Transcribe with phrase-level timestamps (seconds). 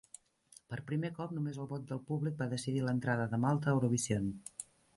[0.71, 4.31] Per primer cop, només el vot del públic va decidir l'entrada de Malta a Eurovision.